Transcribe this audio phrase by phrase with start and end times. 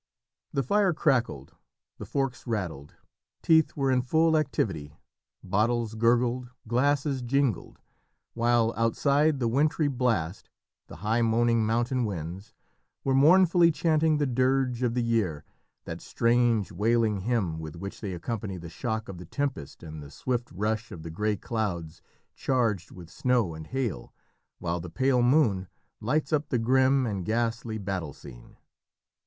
[0.51, 1.53] The fire crackled,
[1.99, 2.95] the forks rattled,
[3.43, 4.97] teeth were in full activity,
[5.43, 7.77] bottles gurgled, glasses jingled,
[8.33, 10.49] while outside the wintry blast,
[10.87, 12.51] the high moaning mountain winds,
[13.03, 15.45] were mournfully chanting the dirge of the year,
[15.85, 20.09] that strange wailing hymn with which they accompany the shock of the tempest and the
[20.09, 22.01] swift rush of the grey clouds
[22.33, 24.15] charged with snow and hail,
[24.57, 25.67] while the pale moon
[25.99, 28.57] lights up the grim and ghastly battle scene.